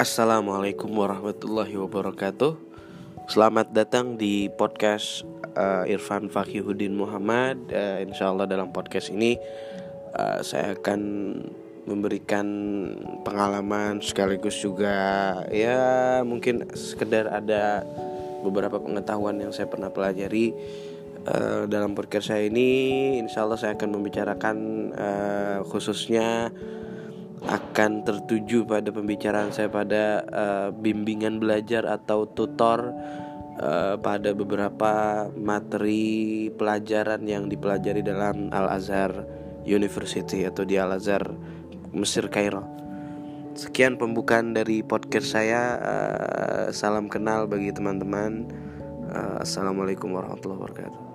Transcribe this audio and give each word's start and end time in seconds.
Assalamualaikum 0.00 0.96
warahmatullahi 0.96 1.76
wabarakatuh. 1.76 2.56
Selamat 3.28 3.68
datang 3.68 4.16
di 4.16 4.48
podcast 4.48 5.28
uh, 5.52 5.84
Irfan 5.84 6.32
Fakihudin 6.32 6.96
Muhammad. 6.96 7.60
Uh, 7.68 8.08
insya 8.08 8.32
Allah 8.32 8.48
dalam 8.48 8.72
podcast 8.72 9.12
ini 9.12 9.36
uh, 10.16 10.40
saya 10.40 10.72
akan 10.72 11.00
memberikan 11.84 12.48
pengalaman 13.28 14.00
sekaligus 14.00 14.56
juga 14.64 14.96
ya 15.52 16.24
mungkin 16.24 16.72
sekedar 16.72 17.28
ada 17.28 17.84
beberapa 18.40 18.80
pengetahuan 18.80 19.36
yang 19.36 19.52
saya 19.52 19.68
pernah 19.68 19.92
pelajari 19.92 20.56
uh, 21.28 21.68
dalam 21.68 21.92
podcast 21.92 22.32
saya 22.32 22.48
ini. 22.48 23.20
Insya 23.20 23.44
Allah 23.44 23.60
saya 23.60 23.76
akan 23.76 24.00
membicarakan 24.00 24.56
uh, 24.96 25.58
khususnya 25.68 26.48
akan 27.46 28.04
tertuju 28.04 28.68
pada 28.68 28.92
pembicaraan 28.92 29.48
saya 29.48 29.72
pada 29.72 30.24
uh, 30.28 30.68
bimbingan 30.76 31.40
belajar 31.40 31.88
atau 31.88 32.28
tutor 32.28 32.92
uh, 33.56 33.96
pada 33.96 34.36
beberapa 34.36 35.24
materi 35.32 36.48
pelajaran 36.52 37.24
yang 37.24 37.48
dipelajari 37.48 38.04
dalam 38.04 38.52
Al 38.52 38.76
Azhar 38.76 39.24
University 39.64 40.44
atau 40.44 40.68
di 40.68 40.76
Al 40.76 41.00
Azhar 41.00 41.32
Mesir 41.96 42.28
Kairo. 42.28 42.64
Sekian 43.56 43.98
pembukaan 43.98 44.54
dari 44.54 44.84
podcast 44.84 45.34
saya. 45.34 45.62
Uh, 45.80 46.66
salam 46.70 47.10
kenal 47.10 47.48
bagi 47.50 47.72
teman-teman. 47.74 48.46
Uh, 49.10 49.42
Assalamualaikum 49.42 50.14
warahmatullahi 50.14 50.60
wabarakatuh. 50.60 51.09